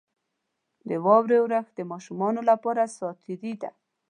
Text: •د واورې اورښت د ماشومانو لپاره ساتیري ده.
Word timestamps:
•د 0.87 0.89
واورې 1.05 1.37
اورښت 1.41 1.71
د 1.75 1.81
ماشومانو 1.91 2.41
لپاره 2.49 2.81
ساتیري 2.97 3.53
ده. 3.61 3.69